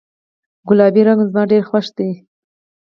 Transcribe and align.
ګلابي 0.67 1.01
رنګ 1.07 1.19
زما 1.29 1.43
ډیر 1.51 1.63
خوښ 1.69 1.87
ده 1.95 2.09